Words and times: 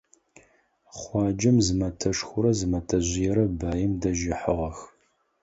Хъуаджэм 0.97 1.57
зы 1.65 1.73
мэтэшхорэ 1.79 2.51
зы 2.57 2.65
мэтэжъыерэ 2.71 3.45
баим 3.59 3.91
дэжь 4.01 4.25
ыхьыгъэх. 4.33 4.77